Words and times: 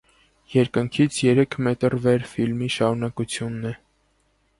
«Երկնքից 0.51 1.19
երեք 1.25 1.57
մետր 1.67 1.95
վեր» 2.05 2.25
ֆիլմի 2.31 2.71
շարունակությունն 2.77 3.69
է։ 3.73 3.75